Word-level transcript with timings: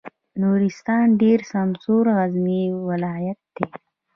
نورستان 0.41 1.05
ډېر 1.21 1.39
سمسور 1.51 2.03
غرنی 2.17 2.63
ولایت 2.89 3.39
دی. 3.55 3.65